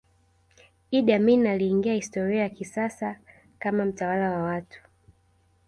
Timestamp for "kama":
3.59-3.85